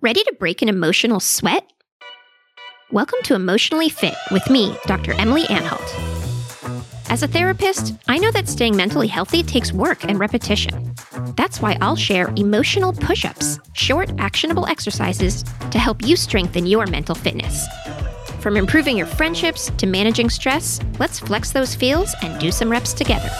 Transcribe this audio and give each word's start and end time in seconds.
Ready 0.00 0.22
to 0.22 0.36
break 0.38 0.62
an 0.62 0.68
emotional 0.68 1.18
sweat? 1.18 1.64
Welcome 2.92 3.18
to 3.24 3.34
Emotionally 3.34 3.88
Fit 3.88 4.14
with 4.30 4.48
me, 4.48 4.76
Dr. 4.86 5.12
Emily 5.14 5.44
Anhalt. 5.50 5.82
As 7.10 7.24
a 7.24 7.26
therapist, 7.26 7.94
I 8.06 8.18
know 8.18 8.30
that 8.30 8.48
staying 8.48 8.76
mentally 8.76 9.08
healthy 9.08 9.42
takes 9.42 9.72
work 9.72 10.04
and 10.04 10.20
repetition. 10.20 10.94
That's 11.36 11.60
why 11.60 11.78
I'll 11.80 11.96
share 11.96 12.32
emotional 12.36 12.92
push 12.92 13.24
ups, 13.24 13.58
short, 13.72 14.12
actionable 14.18 14.66
exercises 14.66 15.42
to 15.72 15.80
help 15.80 16.04
you 16.06 16.14
strengthen 16.14 16.64
your 16.64 16.86
mental 16.86 17.16
fitness. 17.16 17.66
From 18.38 18.56
improving 18.56 18.96
your 18.96 19.08
friendships 19.08 19.68
to 19.78 19.86
managing 19.88 20.30
stress, 20.30 20.78
let's 21.00 21.18
flex 21.18 21.50
those 21.50 21.74
feels 21.74 22.14
and 22.22 22.38
do 22.38 22.52
some 22.52 22.70
reps 22.70 22.92
together. 22.92 23.30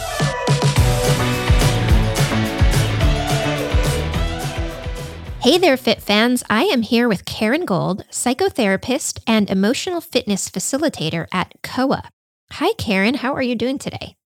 Hey 5.49 5.57
there, 5.57 5.79
Fit 5.79 6.03
fans. 6.03 6.45
I 6.51 6.65
am 6.65 6.83
here 6.83 7.09
with 7.09 7.25
Karin 7.25 7.65
Gold, 7.65 8.05
psychotherapist 8.11 9.21
and 9.27 9.49
emotional 9.49 10.03
fitness 10.03 10.51
facilitator 10.51 11.27
at 11.33 11.55
COA. 11.63 12.11
Hi, 12.53 12.75
Karin. 12.75 13.15
How 13.15 13.33
are 13.33 13.41
you 13.41 13.55
doing 13.55 13.79
today? 13.79 14.17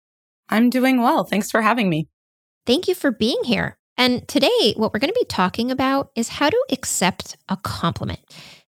I'm 0.48 0.69
doing 0.69 1.01
well. 1.01 1.23
Thanks 1.23 1.48
for 1.48 1.62
having 1.62 1.89
me. 1.89 2.09
Thank 2.67 2.89
you 2.89 2.97
for 2.97 3.12
being 3.12 3.45
here. 3.45 3.79
And 3.97 4.27
today, 4.27 4.75
what 4.77 4.93
we're 4.93 4.98
going 4.98 5.12
to 5.12 5.21
be 5.21 5.25
talking 5.27 5.71
about 5.71 6.11
is 6.17 6.29
how 6.29 6.51
to 6.51 6.65
accept 6.73 7.37
a 7.48 7.57
compliment. 7.57 8.19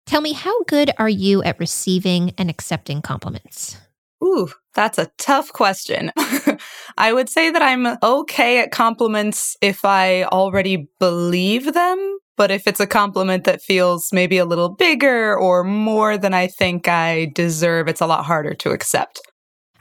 Tell 0.06 0.22
me, 0.22 0.32
how 0.32 0.64
good 0.64 0.90
are 0.98 1.06
you 1.06 1.42
at 1.42 1.60
receiving 1.60 2.32
and 2.38 2.48
accepting 2.48 3.02
compliments? 3.02 3.76
Ooh, 4.24 4.48
that's 4.72 4.96
a 4.96 5.10
tough 5.18 5.52
question. 5.52 6.12
I 6.96 7.12
would 7.12 7.28
say 7.28 7.50
that 7.50 7.60
I'm 7.60 7.98
okay 8.02 8.60
at 8.60 8.70
compliments 8.70 9.54
if 9.60 9.84
I 9.84 10.22
already 10.24 10.88
believe 10.98 11.74
them. 11.74 12.18
But 12.38 12.52
if 12.52 12.66
it's 12.66 12.80
a 12.80 12.86
compliment 12.86 13.44
that 13.44 13.60
feels 13.60 14.12
maybe 14.12 14.38
a 14.38 14.46
little 14.46 14.70
bigger 14.70 15.36
or 15.36 15.64
more 15.64 16.16
than 16.16 16.32
I 16.34 16.46
think 16.46 16.88
I 16.88 17.26
deserve, 17.34 17.88
it's 17.88 18.00
a 18.00 18.06
lot 18.06 18.24
harder 18.24 18.54
to 18.54 18.70
accept. 18.70 19.20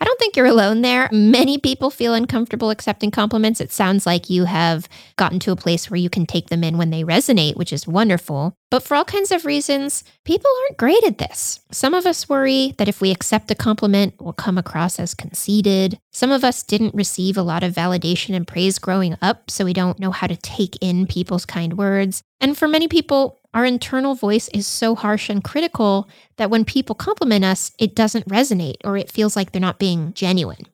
Don't 0.07 0.19
think 0.19 0.37
you're 0.37 0.45
alone 0.45 0.83
there. 0.83 1.09
Many 1.11 1.57
people 1.57 1.89
feel 1.89 2.13
uncomfortable 2.13 2.69
accepting 2.69 3.11
compliments. 3.11 3.59
It 3.59 3.73
sounds 3.73 4.05
like 4.05 4.29
you 4.29 4.45
have 4.45 4.87
gotten 5.17 5.37
to 5.39 5.51
a 5.51 5.57
place 5.57 5.91
where 5.91 5.99
you 5.99 6.09
can 6.09 6.25
take 6.25 6.47
them 6.47 6.63
in 6.63 6.77
when 6.77 6.91
they 6.91 7.03
resonate, 7.03 7.57
which 7.57 7.73
is 7.73 7.85
wonderful. 7.85 8.55
But 8.71 8.83
for 8.83 8.95
all 8.95 9.03
kinds 9.03 9.33
of 9.33 9.43
reasons, 9.43 10.05
people 10.23 10.49
aren't 10.63 10.77
great 10.77 11.03
at 11.03 11.17
this. 11.17 11.59
Some 11.73 11.93
of 11.93 12.05
us 12.05 12.29
worry 12.29 12.73
that 12.77 12.87
if 12.87 13.01
we 13.01 13.11
accept 13.11 13.51
a 13.51 13.55
compliment, 13.55 14.13
we'll 14.21 14.31
come 14.31 14.57
across 14.57 14.97
as 14.97 15.13
conceited. 15.13 15.99
Some 16.13 16.31
of 16.31 16.45
us 16.45 16.63
didn't 16.63 16.95
receive 16.95 17.35
a 17.35 17.41
lot 17.43 17.63
of 17.63 17.73
validation 17.73 18.33
and 18.33 18.47
praise 18.47 18.79
growing 18.79 19.17
up, 19.21 19.51
so 19.51 19.65
we 19.65 19.73
don't 19.73 19.99
know 19.99 20.11
how 20.11 20.27
to 20.27 20.37
take 20.37 20.77
in 20.79 21.05
people's 21.05 21.45
kind 21.45 21.77
words. 21.77 22.23
And 22.39 22.57
for 22.57 22.69
many 22.69 22.87
people, 22.87 23.41
our 23.57 23.65
internal 23.65 24.13
voice 24.13 24.47
is 24.49 24.67
so 24.67 24.93
harsh 24.93 25.31
and 25.31 25.43
critical 25.43 26.07
that 26.35 26.51
when 26.51 26.63
people 26.63 26.93
compliment 26.93 27.43
us, 27.43 27.71
it 27.79 27.95
doesn't 27.95 28.29
resonate 28.29 28.75
or 28.85 28.97
it 28.97 29.11
feels 29.11 29.35
like 29.35 29.51
they're 29.51 29.59
not 29.59 29.79
being 29.79 30.13
genuine. 30.13 30.67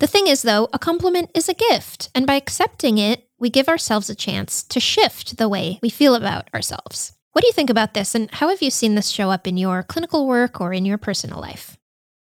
The 0.00 0.08
thing 0.08 0.26
is, 0.26 0.42
though, 0.42 0.68
a 0.72 0.80
compliment 0.80 1.30
is 1.32 1.48
a 1.48 1.54
gift, 1.54 2.10
and 2.16 2.26
by 2.26 2.34
accepting 2.34 2.98
it, 2.98 3.28
we 3.38 3.50
give 3.50 3.68
ourselves 3.68 4.10
a 4.10 4.16
chance 4.16 4.64
to 4.64 4.80
shift 4.80 5.36
the 5.36 5.48
way 5.48 5.78
we 5.80 5.90
feel 5.90 6.16
about 6.16 6.52
ourselves. 6.52 7.12
What 7.34 7.42
do 7.42 7.46
you 7.46 7.52
think 7.52 7.70
about 7.70 7.94
this, 7.94 8.16
and 8.16 8.28
how 8.32 8.48
have 8.48 8.62
you 8.62 8.70
seen 8.70 8.96
this 8.96 9.10
show 9.10 9.30
up 9.30 9.46
in 9.46 9.56
your 9.56 9.84
clinical 9.84 10.26
work 10.26 10.60
or 10.60 10.72
in 10.72 10.84
your 10.84 10.98
personal 10.98 11.40
life? 11.40 11.77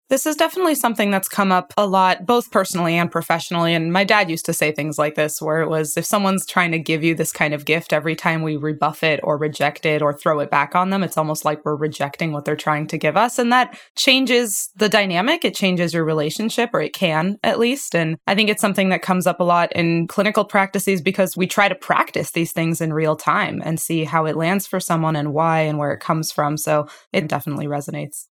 This 0.10 0.26
is 0.26 0.36
definitely 0.36 0.76
something 0.76 1.10
that's 1.12 1.30
come 1.30 1.52
up 1.52 1.74
a 1.78 1.88
lot, 1.88 2.26
both 2.26 2.52
personally 2.52 2.96
and 2.98 3.10
professionally. 3.10 3.74
And 3.74 3.92
my 3.92 4.04
dad 4.04 4.30
used 4.30 4.46
to 4.46 4.54
say 4.54 4.72
things 4.72 4.98
like 4.98 5.16
this, 5.16 5.42
where 5.42 5.62
it 5.62 5.70
was 5.70 5.98
if 5.98 6.06
someone's 6.06 6.46
trying 6.46 6.72
to 6.72 6.78
give 6.78 7.04
you 7.04 7.16
this 7.16 7.32
kind 7.32 7.54
of 7.54 7.66
gift, 7.66 7.94
every 7.94 8.16
time 8.16 8.44
we 8.44 8.58
rebuff 8.58 9.02
it 9.02 9.22
or 9.24 9.38
reject 9.38 9.86
it 9.86 10.02
or 10.02 10.14
throw 10.14 10.40
it 10.40 10.52
back 10.52 10.76
on 10.76 10.90
them, 10.90 11.04
it's 11.04 11.18
almost 11.18 11.46
like 11.46 11.64
we're 11.64 11.76
rejecting 11.76 12.32
what 12.32 12.46
they're 12.46 12.56
trying 12.56 12.86
to 12.88 12.98
give 12.98 13.16
us. 13.16 13.40
And 13.40 13.52
that 13.54 13.80
changes 13.96 14.70
the 14.76 14.90
dynamic. 14.90 15.46
It 15.46 15.56
changes 15.56 15.94
your 15.94 16.04
relationship, 16.04 16.72
or 16.74 16.82
it 16.82 16.94
can 16.94 17.38
at 17.42 17.58
least. 17.58 17.96
And 17.96 18.18
I 18.28 18.36
think 18.36 18.50
it's 18.50 18.62
something 18.62 18.90
that 18.90 19.02
comes 19.02 19.26
up 19.26 19.40
a 19.40 19.46
lot 19.46 19.72
in 19.72 20.08
clinical 20.08 20.44
practices 20.44 21.02
because 21.02 21.38
we 21.38 21.48
try 21.48 21.70
to 21.70 21.76
practice 21.76 22.32
these 22.32 22.52
things 22.52 22.82
in 22.82 22.94
real 22.94 23.16
time 23.16 23.62
and 23.64 23.80
see 23.80 24.04
how 24.04 24.26
it 24.26 24.36
lands 24.36 24.68
for 24.68 24.80
someone 24.80 25.16
and 25.16 25.34
why 25.34 25.62
and 25.62 25.80
where 25.80 25.94
it 25.94 26.02
comes 26.02 26.32
from. 26.32 26.58
So 26.58 26.88
it 27.14 27.28
definitely 27.28 27.68
resonates. 27.68 28.28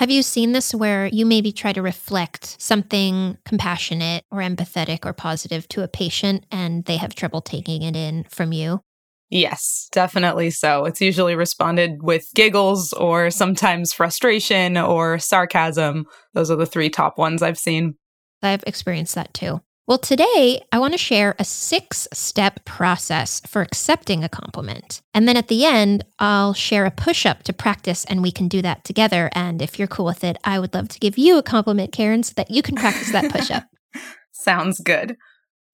Have 0.00 0.10
you 0.10 0.22
seen 0.22 0.52
this 0.52 0.74
where 0.74 1.08
you 1.08 1.26
maybe 1.26 1.52
try 1.52 1.74
to 1.74 1.82
reflect 1.82 2.56
something 2.58 3.36
compassionate 3.44 4.24
or 4.30 4.38
empathetic 4.38 5.04
or 5.04 5.12
positive 5.12 5.68
to 5.68 5.82
a 5.82 5.88
patient 5.88 6.46
and 6.50 6.86
they 6.86 6.96
have 6.96 7.14
trouble 7.14 7.42
taking 7.42 7.82
it 7.82 7.94
in 7.94 8.24
from 8.30 8.54
you? 8.54 8.80
Yes, 9.28 9.90
definitely 9.92 10.52
so. 10.52 10.86
It's 10.86 11.02
usually 11.02 11.34
responded 11.34 12.02
with 12.02 12.24
giggles 12.34 12.94
or 12.94 13.30
sometimes 13.30 13.92
frustration 13.92 14.78
or 14.78 15.18
sarcasm. 15.18 16.06
Those 16.32 16.50
are 16.50 16.56
the 16.56 16.64
three 16.64 16.88
top 16.88 17.18
ones 17.18 17.42
I've 17.42 17.58
seen. 17.58 17.96
I've 18.42 18.64
experienced 18.66 19.16
that 19.16 19.34
too. 19.34 19.60
Well, 19.90 19.98
today 19.98 20.62
I 20.70 20.78
want 20.78 20.94
to 20.94 20.98
share 20.98 21.34
a 21.40 21.44
six 21.44 22.06
step 22.12 22.64
process 22.64 23.42
for 23.44 23.60
accepting 23.60 24.22
a 24.22 24.28
compliment. 24.28 25.02
And 25.12 25.26
then 25.26 25.36
at 25.36 25.48
the 25.48 25.64
end, 25.64 26.04
I'll 26.20 26.54
share 26.54 26.86
a 26.86 26.92
push 26.92 27.26
up 27.26 27.42
to 27.42 27.52
practice 27.52 28.04
and 28.04 28.22
we 28.22 28.30
can 28.30 28.46
do 28.46 28.62
that 28.62 28.84
together. 28.84 29.30
And 29.32 29.60
if 29.60 29.80
you're 29.80 29.88
cool 29.88 30.04
with 30.04 30.22
it, 30.22 30.38
I 30.44 30.60
would 30.60 30.74
love 30.74 30.90
to 30.90 31.00
give 31.00 31.18
you 31.18 31.38
a 31.38 31.42
compliment, 31.42 31.90
Karin, 31.90 32.22
so 32.22 32.34
that 32.36 32.52
you 32.52 32.62
can 32.62 32.76
practice 32.76 33.10
that 33.10 33.32
push 33.32 33.50
up. 33.50 33.64
Sounds 34.30 34.80
good. 34.80 35.16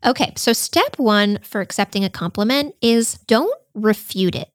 Okay, 0.03 0.33
so 0.35 0.55
step 0.55 0.99
one 0.99 1.39
for 1.43 1.61
accepting 1.61 2.03
a 2.03 2.09
compliment 2.09 2.75
is 2.81 3.19
don't 3.27 3.61
refute 3.75 4.35
it. 4.35 4.49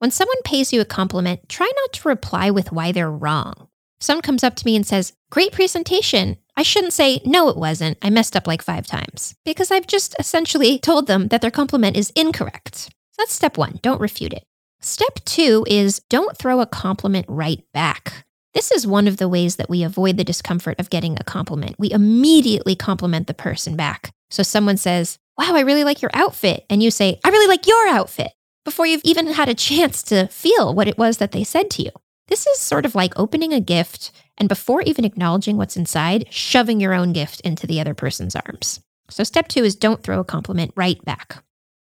When 0.00 0.10
someone 0.10 0.42
pays 0.42 0.72
you 0.72 0.80
a 0.80 0.84
compliment, 0.84 1.48
try 1.48 1.70
not 1.82 1.92
to 1.92 2.08
reply 2.08 2.50
with 2.50 2.72
why 2.72 2.90
they're 2.90 3.08
wrong. 3.08 3.68
Someone 4.06 4.22
comes 4.22 4.44
up 4.44 4.54
to 4.54 4.64
me 4.64 4.76
and 4.76 4.86
says, 4.86 5.14
Great 5.32 5.50
presentation. 5.50 6.36
I 6.56 6.62
shouldn't 6.62 6.92
say, 6.92 7.20
no, 7.24 7.48
it 7.48 7.56
wasn't. 7.56 7.98
I 8.00 8.08
messed 8.08 8.36
up 8.36 8.46
like 8.46 8.62
five 8.62 8.86
times 8.86 9.34
because 9.44 9.72
I've 9.72 9.88
just 9.88 10.14
essentially 10.20 10.78
told 10.78 11.08
them 11.08 11.26
that 11.28 11.42
their 11.42 11.50
compliment 11.50 11.96
is 11.96 12.12
incorrect. 12.14 12.76
So 12.76 12.90
that's 13.18 13.32
step 13.32 13.58
one. 13.58 13.80
Don't 13.82 14.00
refute 14.00 14.32
it. 14.32 14.44
Step 14.80 15.16
two 15.24 15.66
is 15.68 16.02
don't 16.08 16.38
throw 16.38 16.60
a 16.60 16.66
compliment 16.66 17.26
right 17.28 17.64
back. 17.74 18.24
This 18.54 18.70
is 18.70 18.86
one 18.86 19.08
of 19.08 19.16
the 19.16 19.28
ways 19.28 19.56
that 19.56 19.68
we 19.68 19.82
avoid 19.82 20.18
the 20.18 20.22
discomfort 20.22 20.78
of 20.78 20.88
getting 20.88 21.18
a 21.18 21.24
compliment. 21.24 21.74
We 21.76 21.90
immediately 21.90 22.76
compliment 22.76 23.26
the 23.26 23.34
person 23.34 23.74
back. 23.74 24.12
So 24.30 24.44
someone 24.44 24.76
says, 24.76 25.18
Wow, 25.36 25.56
I 25.56 25.62
really 25.62 25.82
like 25.82 26.00
your 26.00 26.12
outfit. 26.14 26.64
And 26.70 26.80
you 26.80 26.92
say, 26.92 27.18
I 27.24 27.30
really 27.30 27.48
like 27.48 27.66
your 27.66 27.88
outfit 27.88 28.30
before 28.64 28.86
you've 28.86 29.02
even 29.02 29.26
had 29.26 29.48
a 29.48 29.54
chance 29.54 30.04
to 30.04 30.28
feel 30.28 30.72
what 30.72 30.86
it 30.86 30.96
was 30.96 31.16
that 31.16 31.32
they 31.32 31.42
said 31.42 31.70
to 31.70 31.82
you. 31.82 31.90
This 32.28 32.46
is 32.46 32.58
sort 32.58 32.84
of 32.84 32.94
like 32.94 33.18
opening 33.18 33.52
a 33.52 33.60
gift 33.60 34.10
and 34.38 34.48
before 34.48 34.82
even 34.82 35.04
acknowledging 35.04 35.56
what's 35.56 35.76
inside, 35.76 36.26
shoving 36.30 36.80
your 36.80 36.92
own 36.92 37.12
gift 37.12 37.40
into 37.40 37.66
the 37.66 37.80
other 37.80 37.94
person's 37.94 38.34
arms. 38.34 38.80
So, 39.08 39.22
step 39.22 39.48
two 39.48 39.62
is 39.64 39.76
don't 39.76 40.02
throw 40.02 40.20
a 40.20 40.24
compliment 40.24 40.72
right 40.76 41.02
back. 41.04 41.42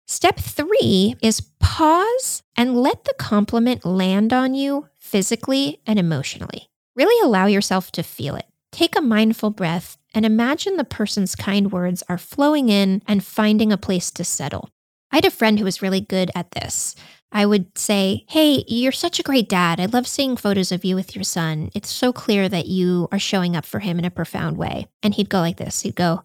Step 0.07 0.37
three 0.37 1.15
is 1.21 1.41
pause 1.59 2.43
and 2.57 2.81
let 2.81 3.05
the 3.05 3.13
compliment 3.17 3.85
land 3.85 4.33
on 4.33 4.53
you 4.53 4.87
physically 4.99 5.79
and 5.85 5.99
emotionally. 5.99 6.69
Really 6.95 7.25
allow 7.25 7.45
yourself 7.45 7.91
to 7.93 8.03
feel 8.03 8.35
it. 8.35 8.45
Take 8.71 8.97
a 8.97 9.01
mindful 9.01 9.51
breath 9.51 9.97
and 10.13 10.25
imagine 10.25 10.77
the 10.77 10.83
person's 10.83 11.35
kind 11.35 11.71
words 11.71 12.03
are 12.09 12.17
flowing 12.17 12.69
in 12.69 13.01
and 13.07 13.23
finding 13.23 13.71
a 13.71 13.77
place 13.77 14.11
to 14.11 14.23
settle. 14.23 14.69
I 15.11 15.17
had 15.17 15.25
a 15.25 15.31
friend 15.31 15.59
who 15.59 15.65
was 15.65 15.81
really 15.81 16.01
good 16.01 16.31
at 16.35 16.51
this. 16.51 16.95
I 17.33 17.47
would 17.47 17.77
say, 17.77 18.25
Hey, 18.29 18.63
you're 18.67 18.91
such 18.91 19.19
a 19.19 19.23
great 19.23 19.49
dad. 19.49 19.79
I 19.79 19.85
love 19.85 20.07
seeing 20.07 20.37
photos 20.37 20.71
of 20.71 20.85
you 20.85 20.95
with 20.95 21.15
your 21.15 21.23
son. 21.23 21.71
It's 21.73 21.89
so 21.89 22.13
clear 22.13 22.47
that 22.47 22.67
you 22.67 23.07
are 23.11 23.19
showing 23.19 23.55
up 23.55 23.65
for 23.65 23.79
him 23.79 23.97
in 23.97 24.05
a 24.05 24.11
profound 24.11 24.55
way. 24.55 24.87
And 25.01 25.15
he'd 25.15 25.29
go 25.29 25.39
like 25.39 25.57
this 25.57 25.81
He'd 25.81 25.95
go, 25.95 26.23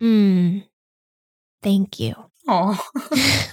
Hmm, 0.00 0.58
thank 1.62 2.00
you. 2.00 2.14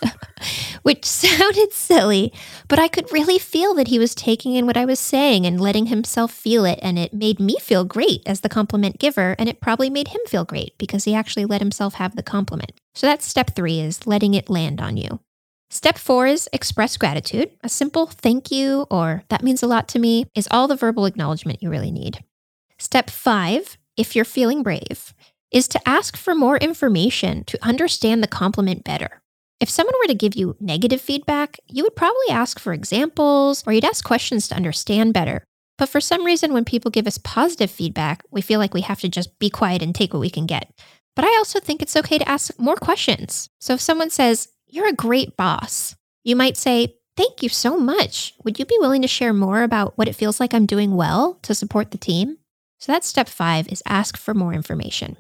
Which 0.84 1.06
sounded 1.06 1.72
silly, 1.72 2.34
but 2.68 2.78
I 2.78 2.90
could 2.90 3.12
really 3.14 3.40
feel 3.40 3.74
that 3.76 3.88
he 3.88 3.98
was 3.98 4.14
taking 4.14 4.54
in 4.54 4.66
what 4.66 4.76
I 4.76 4.84
was 4.84 5.00
saying 5.00 5.46
and 5.46 5.62
letting 5.62 5.86
himself 5.86 6.32
feel 6.32 6.66
it. 6.66 6.78
And 6.82 7.00
it 7.00 7.14
made 7.14 7.40
me 7.40 7.56
feel 7.62 7.86
great 7.86 8.22
as 8.26 8.42
the 8.42 8.50
compliment 8.50 9.00
giver. 9.00 9.36
And 9.40 9.48
it 9.48 9.62
probably 9.62 9.90
made 9.90 10.10
him 10.10 10.20
feel 10.28 10.44
great 10.44 10.78
because 10.78 11.06
he 11.06 11.16
actually 11.16 11.46
let 11.46 11.62
himself 11.62 11.94
have 11.96 12.16
the 12.16 12.24
compliment. 12.24 12.74
So 12.96 13.08
that's 13.08 13.26
step 13.26 13.56
three 13.56 13.80
is 13.80 14.06
letting 14.06 14.34
it 14.34 14.50
land 14.50 14.82
on 14.82 14.98
you. 14.98 15.20
Step 15.74 15.98
four 15.98 16.28
is 16.28 16.48
express 16.54 16.98
gratitude. 16.98 17.50
A 17.64 17.68
simple 17.68 18.06
thank 18.06 18.52
you 18.52 18.86
or 18.92 19.24
that 19.30 19.42
means 19.42 19.64
a 19.64 19.68
lot 19.68 19.88
to 19.88 19.98
me 19.98 20.28
is 20.36 20.48
all 20.52 20.68
the 20.68 20.76
verbal 20.76 21.08
acknowledgement 21.08 21.64
you 21.64 21.70
really 21.72 21.90
need. 21.90 22.24
Step 22.78 23.10
five, 23.10 23.80
if 23.98 24.16
you're 24.16 24.24
feeling 24.24 24.62
brave, 24.62 25.16
is 25.52 25.68
to 25.70 25.82
ask 25.90 26.16
for 26.16 26.36
more 26.36 26.58
information 26.58 27.44
to 27.46 27.58
understand 27.66 28.22
the 28.22 28.28
compliment 28.28 28.84
better. 28.84 29.24
If 29.60 29.68
someone 29.68 29.96
were 30.00 30.10
to 30.10 30.14
give 30.14 30.36
you 30.36 30.56
negative 30.60 31.02
feedback, 31.02 31.58
you 31.68 31.82
would 31.82 31.96
probably 31.96 32.30
ask 32.30 32.60
for 32.60 32.72
examples 32.72 33.64
or 33.66 33.74
you'd 33.74 33.84
ask 33.84 34.06
questions 34.06 34.48
to 34.50 34.56
understand 34.56 35.12
better. 35.12 35.44
But 35.80 35.90
for 35.90 36.00
some 36.00 36.24
reason, 36.24 36.54
when 36.54 36.66
people 36.66 36.92
give 36.92 37.08
us 37.08 37.18
positive 37.18 37.72
feedback, 37.72 38.22
we 38.30 38.42
feel 38.42 38.60
like 38.60 38.76
we 38.76 38.82
have 38.82 39.00
to 39.00 39.10
just 39.10 39.40
be 39.40 39.50
quiet 39.50 39.82
and 39.82 39.96
take 39.96 40.14
what 40.14 40.20
we 40.20 40.30
can 40.30 40.46
get. 40.46 40.72
But 41.16 41.26
I 41.26 41.36
also 41.38 41.60
think 41.60 41.82
it's 41.82 41.96
okay 41.96 42.20
to 42.20 42.30
ask 42.30 42.60
more 42.60 42.76
questions. 42.76 43.50
So 43.60 43.74
if 43.74 43.82
someone 43.82 44.12
says, 44.12 44.50
you're 44.74 44.88
a 44.88 44.94
great 44.94 45.38
boss. 45.38 45.96
You 46.24 46.36
might 46.36 46.58
say, 46.58 46.96
Thank 47.16 47.44
you 47.44 47.50
so 47.50 47.78
much. 47.78 48.34
Would 48.44 48.58
you 48.58 48.66
be 48.66 48.78
willing 48.80 49.04
to 49.04 49.08
share 49.08 49.34
more 49.34 49.62
about 49.62 49.96
what 50.00 50.08
it 50.08 50.16
feels 50.16 50.40
like 50.40 50.52
I'm 50.52 50.66
doing 50.66 50.96
well 50.96 51.38
to 51.44 51.54
support 51.54 51.92
the 51.92 51.98
team? 52.00 52.40
So 52.80 52.92
that's 52.92 53.06
step 53.06 53.30
five 53.30 53.68
is 53.68 53.84
ask 53.86 54.18
for 54.18 54.34
more 54.34 54.52
information. 54.52 55.18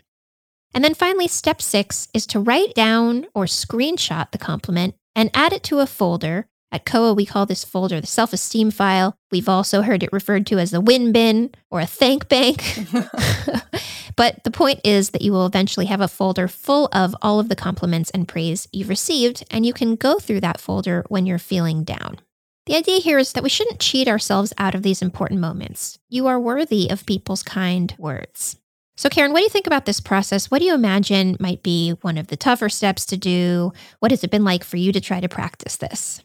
And 0.73 0.83
then 0.83 0.95
finally, 0.95 1.27
step 1.27 1.61
six 1.61 2.07
is 2.11 2.25
to 2.27 2.39
write 2.39 2.73
down 2.73 3.27
or 3.35 3.45
screenshot 3.45 4.31
the 4.31 4.39
compliment 4.39 4.95
and 5.15 5.29
add 5.35 5.53
it 5.53 5.61
to 5.65 5.81
a 5.81 5.85
folder. 5.85 6.47
At 6.71 6.85
COA, 6.85 7.13
we 7.13 7.27
call 7.27 7.45
this 7.45 7.63
folder 7.63 8.01
the 8.01 8.07
self 8.07 8.33
esteem 8.33 8.71
file. 8.71 9.15
We've 9.31 9.47
also 9.47 9.83
heard 9.83 10.01
it 10.01 10.11
referred 10.11 10.47
to 10.47 10.57
as 10.57 10.71
the 10.71 10.81
win 10.81 11.11
bin 11.11 11.51
or 11.69 11.79
a 11.79 11.85
thank 11.85 12.27
bank. 12.27 12.59
but 14.15 14.43
the 14.43 14.51
point 14.51 14.79
is 14.83 15.11
that 15.11 15.21
you 15.21 15.31
will 15.31 15.45
eventually 15.45 15.85
have 15.87 16.01
a 16.01 16.07
folder 16.07 16.47
full 16.47 16.89
of 16.91 17.15
all 17.21 17.39
of 17.39 17.49
the 17.49 17.55
compliments 17.55 18.09
and 18.11 18.27
praise 18.27 18.67
you've 18.71 18.89
received, 18.89 19.43
and 19.49 19.65
you 19.65 19.73
can 19.73 19.95
go 19.95 20.19
through 20.19 20.41
that 20.41 20.59
folder 20.59 21.05
when 21.09 21.25
you're 21.25 21.39
feeling 21.39 21.83
down. 21.83 22.19
The 22.65 22.75
idea 22.75 22.99
here 22.99 23.17
is 23.17 23.33
that 23.33 23.43
we 23.43 23.49
shouldn't 23.49 23.81
cheat 23.81 24.07
ourselves 24.07 24.53
out 24.57 24.73
of 24.73 24.83
these 24.83 25.01
important 25.01 25.41
moments. 25.41 25.99
You 26.09 26.27
are 26.27 26.39
worthy 26.39 26.89
of 26.89 27.05
people's 27.05 27.43
kind 27.43 27.93
words. 27.97 28.57
So, 28.95 29.09
Karin, 29.09 29.33
what 29.33 29.39
do 29.39 29.43
you 29.43 29.49
think 29.49 29.67
about 29.67 29.85
this 29.85 29.99
process? 29.99 30.51
What 30.51 30.59
do 30.59 30.65
you 30.65 30.73
imagine 30.73 31.35
might 31.39 31.63
be 31.63 31.91
one 32.01 32.17
of 32.17 32.27
the 32.27 32.37
tougher 32.37 32.69
steps 32.69 33.05
to 33.07 33.17
do? 33.17 33.73
What 33.99 34.11
has 34.11 34.23
it 34.23 34.31
been 34.31 34.45
like 34.45 34.63
for 34.63 34.77
you 34.77 34.93
to 34.93 35.01
try 35.01 35.19
to 35.19 35.27
practice 35.27 35.77
this? 35.77 36.23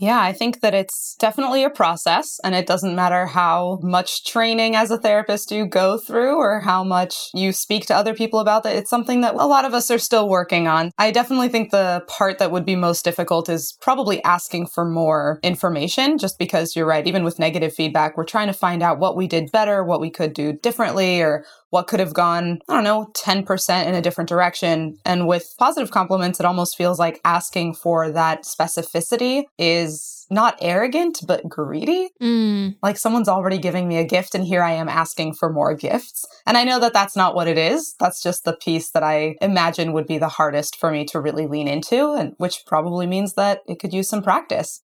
Yeah, 0.00 0.18
I 0.18 0.32
think 0.32 0.62
that 0.62 0.72
it's 0.72 1.14
definitely 1.18 1.62
a 1.62 1.68
process, 1.68 2.40
and 2.42 2.54
it 2.54 2.66
doesn't 2.66 2.96
matter 2.96 3.26
how 3.26 3.80
much 3.82 4.24
training 4.24 4.74
as 4.74 4.90
a 4.90 4.96
therapist 4.96 5.52
you 5.52 5.66
go 5.66 5.98
through 5.98 6.36
or 6.36 6.60
how 6.60 6.82
much 6.82 7.28
you 7.34 7.52
speak 7.52 7.84
to 7.86 7.94
other 7.94 8.14
people 8.14 8.40
about 8.40 8.62
that. 8.62 8.76
It's 8.76 8.88
something 8.88 9.20
that 9.20 9.34
a 9.34 9.44
lot 9.44 9.66
of 9.66 9.74
us 9.74 9.90
are 9.90 9.98
still 9.98 10.26
working 10.26 10.66
on. 10.66 10.90
I 10.96 11.10
definitely 11.10 11.50
think 11.50 11.70
the 11.70 12.02
part 12.06 12.38
that 12.38 12.50
would 12.50 12.64
be 12.64 12.76
most 12.76 13.04
difficult 13.04 13.50
is 13.50 13.76
probably 13.82 14.24
asking 14.24 14.68
for 14.68 14.86
more 14.86 15.38
information, 15.42 16.16
just 16.16 16.38
because 16.38 16.74
you're 16.74 16.86
right. 16.86 17.06
Even 17.06 17.22
with 17.22 17.38
negative 17.38 17.74
feedback, 17.74 18.16
we're 18.16 18.24
trying 18.24 18.46
to 18.46 18.54
find 18.54 18.82
out 18.82 19.00
what 19.00 19.18
we 19.18 19.26
did 19.26 19.52
better, 19.52 19.84
what 19.84 20.00
we 20.00 20.08
could 20.08 20.32
do 20.32 20.54
differently, 20.54 21.20
or 21.20 21.44
what 21.70 21.86
could 21.86 22.00
have 22.00 22.14
gone, 22.14 22.60
I 22.68 22.74
don't 22.74 22.84
know, 22.84 23.10
10% 23.16 23.86
in 23.86 23.94
a 23.94 24.02
different 24.02 24.28
direction. 24.28 24.98
And 25.04 25.26
with 25.26 25.54
positive 25.58 25.90
compliments, 25.90 26.40
it 26.40 26.46
almost 26.46 26.76
feels 26.76 26.98
like 26.98 27.20
asking 27.24 27.74
for 27.74 28.10
that 28.10 28.44
specificity 28.44 29.44
is 29.58 30.26
not 30.30 30.58
arrogant, 30.60 31.20
but 31.26 31.48
greedy. 31.48 32.10
Mm. 32.22 32.76
Like 32.82 32.96
someone's 32.96 33.28
already 33.28 33.58
giving 33.58 33.88
me 33.88 33.98
a 33.98 34.04
gift, 34.04 34.34
and 34.34 34.44
here 34.44 34.62
I 34.62 34.72
am 34.72 34.88
asking 34.88 35.34
for 35.34 35.52
more 35.52 35.74
gifts. 35.74 36.24
And 36.46 36.56
I 36.56 36.64
know 36.64 36.78
that 36.80 36.92
that's 36.92 37.16
not 37.16 37.34
what 37.34 37.48
it 37.48 37.58
is. 37.58 37.94
That's 37.98 38.22
just 38.22 38.44
the 38.44 38.56
piece 38.56 38.90
that 38.90 39.02
I 39.02 39.36
imagine 39.40 39.92
would 39.92 40.06
be 40.06 40.18
the 40.18 40.28
hardest 40.28 40.76
for 40.76 40.90
me 40.90 41.04
to 41.06 41.20
really 41.20 41.46
lean 41.46 41.66
into, 41.66 42.12
and 42.12 42.34
which 42.38 42.64
probably 42.66 43.06
means 43.06 43.34
that 43.34 43.60
it 43.66 43.80
could 43.80 43.92
use 43.92 44.08
some 44.08 44.22
practice. 44.22 44.82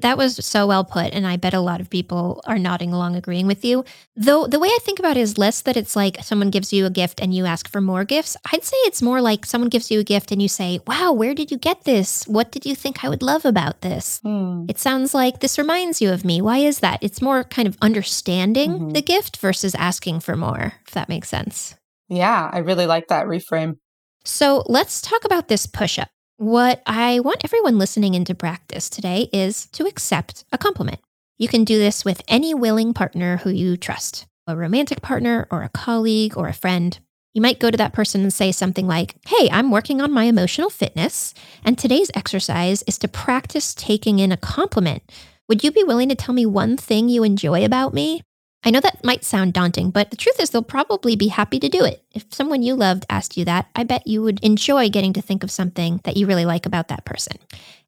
That 0.00 0.18
was 0.18 0.44
so 0.44 0.66
well 0.66 0.84
put. 0.84 1.12
And 1.12 1.26
I 1.26 1.36
bet 1.36 1.54
a 1.54 1.60
lot 1.60 1.80
of 1.80 1.88
people 1.88 2.42
are 2.46 2.58
nodding 2.58 2.92
along, 2.92 3.14
agreeing 3.14 3.46
with 3.46 3.64
you. 3.64 3.84
Though 4.16 4.46
the 4.46 4.58
way 4.58 4.68
I 4.68 4.78
think 4.82 4.98
about 4.98 5.16
it 5.16 5.20
is 5.20 5.38
less 5.38 5.60
that 5.62 5.76
it's 5.76 5.94
like 5.94 6.22
someone 6.22 6.50
gives 6.50 6.72
you 6.72 6.84
a 6.84 6.90
gift 6.90 7.20
and 7.20 7.32
you 7.32 7.46
ask 7.46 7.68
for 7.68 7.80
more 7.80 8.04
gifts. 8.04 8.36
I'd 8.52 8.64
say 8.64 8.76
it's 8.78 9.02
more 9.02 9.20
like 9.20 9.46
someone 9.46 9.70
gives 9.70 9.90
you 9.90 10.00
a 10.00 10.04
gift 10.04 10.32
and 10.32 10.42
you 10.42 10.48
say, 10.48 10.80
Wow, 10.86 11.12
where 11.12 11.34
did 11.34 11.50
you 11.50 11.58
get 11.58 11.84
this? 11.84 12.26
What 12.26 12.50
did 12.50 12.66
you 12.66 12.74
think 12.74 13.04
I 13.04 13.08
would 13.08 13.22
love 13.22 13.44
about 13.44 13.82
this? 13.82 14.20
Hmm. 14.22 14.64
It 14.68 14.78
sounds 14.78 15.14
like 15.14 15.40
this 15.40 15.58
reminds 15.58 16.02
you 16.02 16.10
of 16.10 16.24
me. 16.24 16.42
Why 16.42 16.58
is 16.58 16.80
that? 16.80 16.98
It's 17.02 17.22
more 17.22 17.44
kind 17.44 17.68
of 17.68 17.78
understanding 17.80 18.72
mm-hmm. 18.72 18.88
the 18.90 19.02
gift 19.02 19.36
versus 19.36 19.74
asking 19.74 20.20
for 20.20 20.36
more, 20.36 20.74
if 20.86 20.92
that 20.92 21.08
makes 21.08 21.28
sense. 21.28 21.76
Yeah, 22.08 22.50
I 22.52 22.58
really 22.58 22.86
like 22.86 23.08
that 23.08 23.26
reframe. 23.26 23.76
So 24.24 24.64
let's 24.66 25.00
talk 25.00 25.24
about 25.24 25.48
this 25.48 25.66
push 25.66 25.98
up. 25.98 26.08
What 26.36 26.82
I 26.84 27.20
want 27.20 27.44
everyone 27.44 27.78
listening 27.78 28.14
into 28.14 28.34
practice 28.34 28.90
today 28.90 29.28
is 29.32 29.66
to 29.66 29.86
accept 29.86 30.44
a 30.50 30.58
compliment. 30.58 30.98
You 31.38 31.46
can 31.46 31.62
do 31.62 31.78
this 31.78 32.04
with 32.04 32.22
any 32.26 32.52
willing 32.52 32.92
partner 32.92 33.36
who 33.36 33.50
you 33.50 33.76
trust 33.76 34.26
a 34.48 34.56
romantic 34.56 35.00
partner, 35.00 35.46
or 35.50 35.62
a 35.62 35.68
colleague, 35.68 36.36
or 36.36 36.48
a 36.48 36.52
friend. 36.52 36.98
You 37.32 37.40
might 37.40 37.60
go 37.60 37.70
to 37.70 37.78
that 37.78 37.94
person 37.94 38.22
and 38.22 38.32
say 38.32 38.50
something 38.50 38.86
like, 38.86 39.14
Hey, 39.26 39.48
I'm 39.50 39.70
working 39.70 40.02
on 40.02 40.12
my 40.12 40.24
emotional 40.24 40.70
fitness, 40.70 41.34
and 41.64 41.78
today's 41.78 42.10
exercise 42.14 42.82
is 42.82 42.98
to 42.98 43.08
practice 43.08 43.72
taking 43.72 44.18
in 44.18 44.32
a 44.32 44.36
compliment. 44.36 45.02
Would 45.48 45.62
you 45.62 45.70
be 45.70 45.84
willing 45.84 46.08
to 46.08 46.14
tell 46.16 46.34
me 46.34 46.44
one 46.44 46.76
thing 46.76 47.08
you 47.08 47.22
enjoy 47.22 47.64
about 47.64 47.94
me? 47.94 48.22
I 48.64 48.70
know 48.70 48.80
that 48.80 49.04
might 49.04 49.24
sound 49.24 49.52
daunting, 49.52 49.90
but 49.90 50.10
the 50.10 50.16
truth 50.16 50.40
is 50.40 50.50
they'll 50.50 50.62
probably 50.62 51.16
be 51.16 51.28
happy 51.28 51.60
to 51.60 51.68
do 51.68 51.84
it. 51.84 52.02
If 52.12 52.32
someone 52.32 52.62
you 52.62 52.74
loved 52.74 53.04
asked 53.10 53.36
you 53.36 53.44
that, 53.44 53.68
I 53.76 53.84
bet 53.84 54.06
you 54.06 54.22
would 54.22 54.40
enjoy 54.42 54.88
getting 54.88 55.12
to 55.12 55.22
think 55.22 55.44
of 55.44 55.50
something 55.50 56.00
that 56.04 56.16
you 56.16 56.26
really 56.26 56.46
like 56.46 56.64
about 56.64 56.88
that 56.88 57.04
person. 57.04 57.36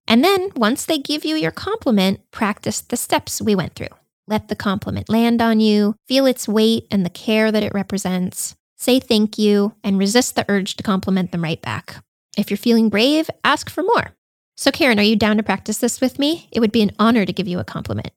And 0.06 0.22
then 0.22 0.50
once 0.54 0.84
they 0.84 0.98
give 0.98 1.24
you 1.24 1.34
your 1.34 1.50
compliment, 1.50 2.20
practice 2.30 2.82
the 2.82 2.96
steps 2.96 3.40
we 3.40 3.54
went 3.54 3.74
through. 3.74 3.88
Let 4.28 4.48
the 4.48 4.56
compliment 4.56 5.08
land 5.08 5.40
on 5.40 5.60
you, 5.60 5.94
feel 6.06 6.26
its 6.26 6.46
weight 6.46 6.86
and 6.90 7.06
the 7.06 7.10
care 7.10 7.50
that 7.50 7.62
it 7.62 7.74
represents. 7.74 8.54
Say 8.76 9.00
thank 9.00 9.38
you 9.38 9.74
and 9.82 9.98
resist 9.98 10.36
the 10.36 10.44
urge 10.48 10.76
to 10.76 10.82
compliment 10.82 11.32
them 11.32 11.42
right 11.42 11.62
back. 11.62 12.04
If 12.36 12.50
you're 12.50 12.58
feeling 12.58 12.90
brave, 12.90 13.30
ask 13.44 13.70
for 13.70 13.82
more. 13.82 14.14
So, 14.56 14.70
Karin, 14.70 14.98
are 14.98 15.02
you 15.02 15.16
down 15.16 15.38
to 15.38 15.42
practice 15.42 15.78
this 15.78 16.00
with 16.00 16.18
me? 16.18 16.48
It 16.52 16.60
would 16.60 16.72
be 16.72 16.82
an 16.82 16.92
honor 16.98 17.24
to 17.24 17.32
give 17.32 17.48
you 17.48 17.58
a 17.58 17.64
compliment. 17.64 18.10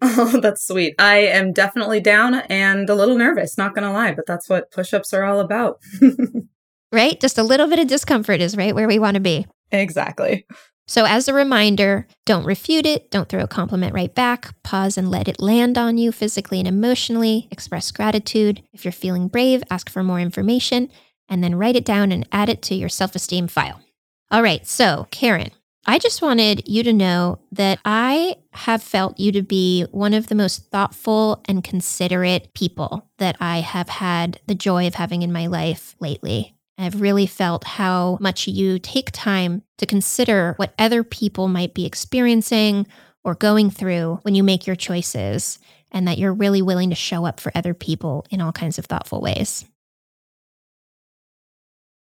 Oh, 0.00 0.38
that's 0.42 0.66
sweet. 0.66 0.94
I 0.98 1.18
am 1.18 1.52
definitely 1.52 2.00
down 2.00 2.34
and 2.34 2.88
a 2.88 2.94
little 2.94 3.16
nervous, 3.16 3.58
not 3.58 3.74
going 3.74 3.86
to 3.86 3.92
lie, 3.92 4.12
but 4.12 4.26
that's 4.26 4.48
what 4.48 4.70
push 4.70 4.92
ups 4.92 5.12
are 5.12 5.24
all 5.24 5.40
about. 5.40 5.80
right? 6.92 7.20
Just 7.20 7.38
a 7.38 7.42
little 7.42 7.68
bit 7.68 7.78
of 7.78 7.86
discomfort 7.86 8.40
is 8.40 8.56
right 8.56 8.74
where 8.74 8.88
we 8.88 8.98
want 8.98 9.14
to 9.14 9.20
be. 9.20 9.46
Exactly. 9.70 10.46
So, 10.86 11.06
as 11.06 11.28
a 11.28 11.34
reminder, 11.34 12.06
don't 12.26 12.44
refute 12.44 12.84
it, 12.84 13.10
don't 13.10 13.28
throw 13.28 13.42
a 13.42 13.48
compliment 13.48 13.94
right 13.94 14.14
back. 14.14 14.54
Pause 14.62 14.98
and 14.98 15.10
let 15.10 15.28
it 15.28 15.40
land 15.40 15.78
on 15.78 15.96
you 15.96 16.12
physically 16.12 16.58
and 16.58 16.68
emotionally. 16.68 17.48
Express 17.50 17.90
gratitude. 17.90 18.62
If 18.74 18.84
you're 18.84 18.92
feeling 18.92 19.28
brave, 19.28 19.62
ask 19.70 19.88
for 19.88 20.02
more 20.02 20.20
information 20.20 20.90
and 21.28 21.42
then 21.42 21.54
write 21.54 21.76
it 21.76 21.86
down 21.86 22.12
and 22.12 22.28
add 22.32 22.50
it 22.50 22.60
to 22.62 22.74
your 22.74 22.90
self 22.90 23.14
esteem 23.14 23.48
file. 23.48 23.80
All 24.30 24.42
right, 24.42 24.66
so 24.66 25.06
Karin, 25.10 25.52
I 25.86 25.98
just 25.98 26.22
wanted 26.22 26.66
you 26.66 26.82
to 26.84 26.94
know 26.94 27.40
that 27.52 27.78
I 27.84 28.36
have 28.52 28.82
felt 28.82 29.20
you 29.20 29.32
to 29.32 29.42
be 29.42 29.84
one 29.90 30.14
of 30.14 30.28
the 30.28 30.34
most 30.34 30.70
thoughtful 30.70 31.42
and 31.46 31.62
considerate 31.62 32.54
people 32.54 33.10
that 33.18 33.36
I 33.38 33.58
have 33.60 33.90
had 33.90 34.40
the 34.46 34.54
joy 34.54 34.86
of 34.86 34.94
having 34.94 35.22
in 35.22 35.32
my 35.32 35.46
life 35.46 35.94
lately. 36.00 36.54
I've 36.78 37.02
really 37.02 37.26
felt 37.26 37.64
how 37.64 38.16
much 38.20 38.48
you 38.48 38.78
take 38.78 39.10
time 39.12 39.62
to 39.78 39.86
consider 39.86 40.54
what 40.56 40.74
other 40.78 41.04
people 41.04 41.48
might 41.48 41.74
be 41.74 41.84
experiencing 41.84 42.86
or 43.22 43.34
going 43.34 43.70
through 43.70 44.20
when 44.22 44.34
you 44.34 44.42
make 44.42 44.66
your 44.66 44.76
choices, 44.76 45.58
and 45.92 46.08
that 46.08 46.18
you're 46.18 46.34
really 46.34 46.60
willing 46.60 46.90
to 46.90 46.96
show 46.96 47.24
up 47.24 47.40
for 47.40 47.52
other 47.54 47.72
people 47.72 48.26
in 48.30 48.40
all 48.40 48.52
kinds 48.52 48.78
of 48.78 48.86
thoughtful 48.86 49.20
ways. 49.20 49.64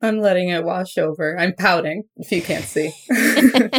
I'm 0.00 0.20
letting 0.20 0.48
it 0.48 0.64
wash 0.64 0.96
over. 0.96 1.38
I'm 1.38 1.54
pouting, 1.54 2.04
if 2.16 2.30
you 2.30 2.42
can't 2.42 2.64
see. 2.64 2.92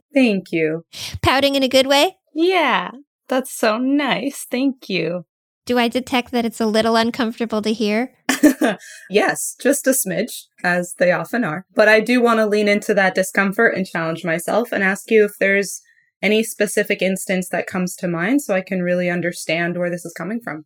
Thank 0.14 0.52
you. 0.52 0.84
Pouting 1.22 1.54
in 1.54 1.62
a 1.62 1.68
good 1.68 1.86
way? 1.86 2.16
Yeah, 2.34 2.90
that's 3.28 3.52
so 3.52 3.78
nice. 3.78 4.46
Thank 4.50 4.88
you. 4.88 5.24
Do 5.66 5.78
I 5.78 5.88
detect 5.88 6.30
that 6.30 6.44
it's 6.44 6.60
a 6.60 6.66
little 6.66 6.96
uncomfortable 6.96 7.60
to 7.62 7.72
hear? 7.72 8.12
yes, 9.10 9.56
just 9.60 9.86
a 9.86 9.90
smidge, 9.90 10.44
as 10.62 10.94
they 10.98 11.12
often 11.12 11.44
are. 11.44 11.66
But 11.74 11.88
I 11.88 12.00
do 12.00 12.22
want 12.22 12.38
to 12.38 12.46
lean 12.46 12.68
into 12.68 12.94
that 12.94 13.14
discomfort 13.14 13.74
and 13.74 13.84
challenge 13.84 14.24
myself 14.24 14.70
and 14.70 14.84
ask 14.84 15.10
you 15.10 15.24
if 15.24 15.32
there's 15.40 15.82
any 16.22 16.42
specific 16.42 17.02
instance 17.02 17.48
that 17.50 17.66
comes 17.66 17.96
to 17.96 18.08
mind 18.08 18.42
so 18.42 18.54
I 18.54 18.62
can 18.62 18.82
really 18.82 19.10
understand 19.10 19.76
where 19.76 19.90
this 19.90 20.04
is 20.04 20.14
coming 20.16 20.40
from. 20.42 20.64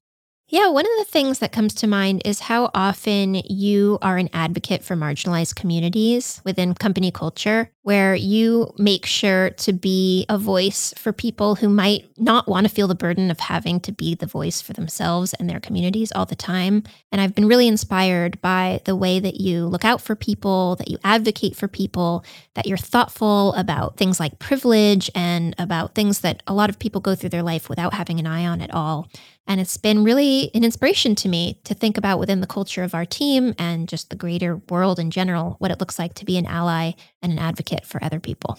Yeah, 0.52 0.68
one 0.68 0.84
of 0.84 0.90
the 0.98 1.04
things 1.04 1.38
that 1.38 1.52
comes 1.52 1.74
to 1.74 1.86
mind 1.86 2.22
is 2.24 2.40
how 2.40 2.72
often 2.74 3.36
you 3.48 3.98
are 4.02 4.16
an 4.16 4.28
advocate 4.32 4.82
for 4.82 4.96
marginalized 4.96 5.54
communities 5.54 6.42
within 6.44 6.74
company 6.74 7.12
culture, 7.12 7.70
where 7.82 8.14
you 8.14 8.72
make 8.76 9.06
sure 9.06 9.50
to 9.50 9.72
be 9.72 10.26
a 10.28 10.36
voice 10.36 10.92
for 10.98 11.12
people 11.12 11.54
who 11.54 11.68
might 11.68 12.06
not 12.18 12.46
want 12.46 12.66
to 12.66 12.72
feel 12.72 12.86
the 12.86 12.94
burden 12.94 13.30
of 13.30 13.40
having 13.40 13.80
to 13.80 13.90
be 13.90 14.14
the 14.14 14.26
voice 14.26 14.60
for 14.60 14.74
themselves 14.74 15.32
and 15.34 15.48
their 15.48 15.60
communities 15.60 16.12
all 16.12 16.26
the 16.26 16.36
time. 16.36 16.82
And 17.10 17.20
I've 17.20 17.34
been 17.34 17.48
really 17.48 17.66
inspired 17.66 18.40
by 18.42 18.82
the 18.84 18.94
way 18.94 19.18
that 19.18 19.40
you 19.40 19.66
look 19.66 19.84
out 19.84 20.02
for 20.02 20.14
people, 20.14 20.76
that 20.76 20.90
you 20.90 20.98
advocate 21.04 21.56
for 21.56 21.68
people, 21.68 22.22
that 22.54 22.66
you're 22.66 22.76
thoughtful 22.76 23.54
about 23.54 23.96
things 23.96 24.20
like 24.20 24.38
privilege 24.38 25.10
and 25.14 25.54
about 25.58 25.94
things 25.94 26.20
that 26.20 26.42
a 26.46 26.52
lot 26.52 26.68
of 26.68 26.78
people 26.78 27.00
go 27.00 27.14
through 27.14 27.30
their 27.30 27.42
life 27.42 27.70
without 27.70 27.94
having 27.94 28.20
an 28.20 28.26
eye 28.26 28.44
on 28.44 28.60
at 28.60 28.74
all. 28.74 29.08
And 29.46 29.60
it's 29.60 29.76
been 29.76 30.04
really 30.04 30.50
an 30.54 30.62
inspiration 30.62 31.16
to 31.16 31.28
me 31.28 31.58
to 31.64 31.74
think 31.74 31.98
about 31.98 32.20
within 32.20 32.40
the 32.40 32.46
culture 32.46 32.84
of 32.84 32.94
our 32.94 33.04
team 33.04 33.52
and 33.58 33.88
just 33.88 34.08
the 34.08 34.14
greater 34.14 34.58
world 34.68 35.00
in 35.00 35.10
general 35.10 35.56
what 35.58 35.72
it 35.72 35.80
looks 35.80 35.98
like 35.98 36.14
to 36.14 36.24
be 36.24 36.36
an 36.36 36.46
ally 36.46 36.92
and 37.22 37.32
an 37.32 37.38
advocate 37.38 37.84
for 37.84 38.02
other 38.02 38.20
people. 38.20 38.58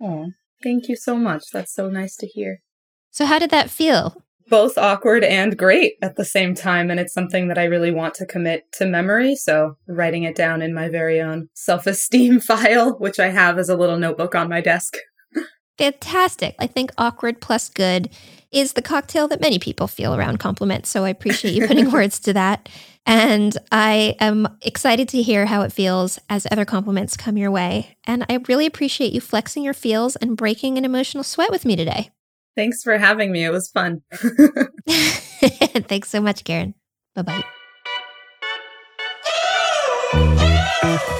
Oh, 0.00 0.30
thank 0.62 0.88
you 0.88 0.96
so 0.96 1.16
much. 1.16 1.44
That's 1.52 1.72
so 1.72 1.88
nice 1.88 2.16
to 2.16 2.26
hear. 2.26 2.62
So, 3.10 3.26
how 3.26 3.38
did 3.38 3.50
that 3.50 3.70
feel? 3.70 4.22
Both 4.48 4.78
awkward 4.78 5.24
and 5.24 5.58
great 5.58 5.94
at 6.00 6.16
the 6.16 6.24
same 6.24 6.54
time. 6.54 6.90
And 6.90 6.98
it's 6.98 7.12
something 7.12 7.48
that 7.48 7.58
I 7.58 7.64
really 7.64 7.90
want 7.90 8.14
to 8.14 8.26
commit 8.26 8.64
to 8.74 8.86
memory. 8.86 9.36
So, 9.36 9.76
writing 9.86 10.22
it 10.22 10.36
down 10.36 10.62
in 10.62 10.72
my 10.74 10.88
very 10.88 11.20
own 11.20 11.48
self 11.54 11.86
esteem 11.86 12.40
file, 12.40 12.98
which 12.98 13.18
I 13.18 13.28
have 13.28 13.58
as 13.58 13.68
a 13.68 13.76
little 13.76 13.98
notebook 13.98 14.34
on 14.34 14.48
my 14.48 14.60
desk. 14.60 14.96
fantastic. 15.78 16.54
I 16.58 16.66
think 16.66 16.92
awkward 16.98 17.40
plus 17.40 17.68
good 17.68 18.10
is 18.50 18.72
the 18.72 18.82
cocktail 18.82 19.28
that 19.28 19.40
many 19.40 19.58
people 19.58 19.86
feel 19.86 20.14
around 20.14 20.38
compliments. 20.38 20.88
So 20.88 21.04
I 21.04 21.10
appreciate 21.10 21.54
you 21.54 21.66
putting 21.66 21.90
words 21.92 22.18
to 22.20 22.32
that. 22.32 22.68
And 23.06 23.56
I 23.72 24.16
am 24.20 24.48
excited 24.62 25.08
to 25.10 25.22
hear 25.22 25.46
how 25.46 25.62
it 25.62 25.72
feels 25.72 26.18
as 26.28 26.46
other 26.50 26.64
compliments 26.64 27.16
come 27.16 27.36
your 27.36 27.50
way. 27.50 27.96
And 28.04 28.24
I 28.28 28.38
really 28.48 28.66
appreciate 28.66 29.12
you 29.12 29.20
flexing 29.20 29.62
your 29.62 29.74
feels 29.74 30.16
and 30.16 30.36
breaking 30.36 30.78
an 30.78 30.84
emotional 30.84 31.24
sweat 31.24 31.50
with 31.50 31.64
me 31.64 31.76
today. 31.76 32.10
Thanks 32.56 32.82
for 32.82 32.98
having 32.98 33.30
me. 33.30 33.44
It 33.44 33.50
was 33.50 33.68
fun. 33.68 34.02
Thanks 34.88 36.08
so 36.08 36.20
much, 36.20 36.44
Karin. 36.44 36.74
Bye 37.14 37.22
bye. 37.22 37.44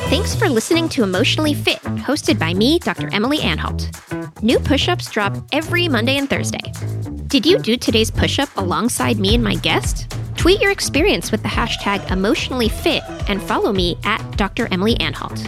Thanks 0.08 0.34
for 0.34 0.48
listening 0.48 0.88
to 0.90 1.02
Emotionally 1.02 1.54
Fit, 1.54 1.80
hosted 1.82 2.38
by 2.38 2.54
me, 2.54 2.78
Dr. 2.78 3.08
Emily 3.12 3.40
Anhalt. 3.40 3.90
New 4.42 4.58
push 4.58 4.88
ups 4.88 5.10
drop 5.10 5.36
every 5.52 5.86
Monday 5.88 6.16
and 6.16 6.28
Thursday. 6.28 6.72
Did 7.28 7.44
you 7.44 7.58
do 7.58 7.76
today's 7.76 8.10
push 8.10 8.38
up 8.38 8.48
alongside 8.56 9.18
me 9.18 9.34
and 9.34 9.44
my 9.44 9.54
guest? 9.56 10.17
Tweet 10.48 10.62
your 10.62 10.72
experience 10.72 11.30
with 11.30 11.42
the 11.42 11.48
hashtag 11.48 11.98
emotionallyfit 12.06 13.02
and 13.28 13.42
follow 13.42 13.70
me 13.70 13.98
at 14.04 14.18
Dr. 14.38 14.66
Emily 14.72 14.98
Anhalt. 14.98 15.46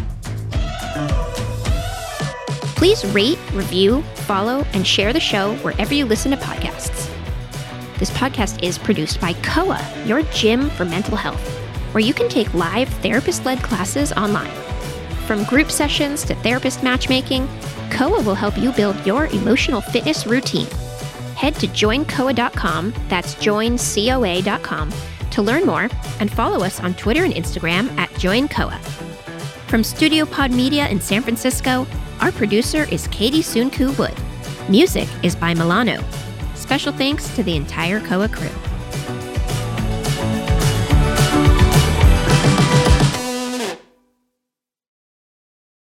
Please 2.76 3.02
rate, 3.14 3.38
review, 3.54 4.02
follow, 4.26 4.62
and 4.75 4.87
share 4.87 5.14
the 5.14 5.19
show 5.19 5.54
wherever 5.62 5.95
you 5.95 6.04
listen 6.04 6.33
to 6.33 6.37
podcasts. 6.37 7.11
This 7.99 8.11
podcast 8.11 8.62
is 8.62 8.76
produced 8.76 9.23
by 9.23 9.33
COA, 9.42 9.83
your 10.04 10.21
gym 10.35 10.69
for 10.69 10.85
mental 10.85 11.16
health, 11.16 11.49
where 11.95 12.04
you 12.04 12.12
can 12.12 12.28
take 12.28 12.52
live 12.52 12.90
therapist 13.00 13.47
led 13.47 13.62
classes 13.62 14.12
online. 14.12 14.52
From 15.26 15.45
group 15.45 15.71
sessions 15.71 16.25
to 16.25 16.35
therapist 16.35 16.83
matchmaking, 16.83 17.49
COA 17.90 18.21
will 18.21 18.35
help 18.35 18.59
you 18.59 18.71
build 18.73 19.07
your 19.07 19.28
emotional 19.28 19.80
fitness 19.80 20.26
routine 20.26 20.69
head 21.40 21.54
to 21.54 21.66
joincoa.com, 21.66 22.92
that's 23.09 23.35
joincoa.com, 23.37 24.92
to 25.30 25.40
learn 25.40 25.64
more 25.64 25.88
and 26.20 26.30
follow 26.30 26.62
us 26.62 26.80
on 26.80 26.92
Twitter 26.92 27.25
and 27.25 27.32
Instagram 27.32 27.88
at 27.97 28.11
joincoa. 28.11 28.78
From 29.68 29.82
Studio 29.82 30.26
Pod 30.26 30.50
Media 30.50 30.87
in 30.88 31.00
San 31.00 31.23
Francisco, 31.23 31.87
our 32.20 32.30
producer 32.30 32.87
is 32.92 33.09
Katie 33.09 33.40
Sunku 33.40 33.97
Wood. 33.99 34.14
Music 34.68 35.09
is 35.23 35.35
by 35.35 35.54
Milano. 35.54 36.04
Special 36.54 36.92
thanks 36.92 37.35
to 37.35 37.42
the 37.42 37.56
entire 37.56 38.00
COA 38.00 38.28
crew. 38.28 38.70